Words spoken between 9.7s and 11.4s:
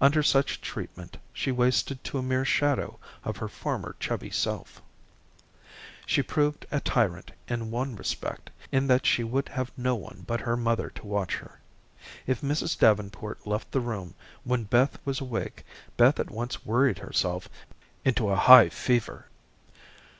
no one but her mother to watch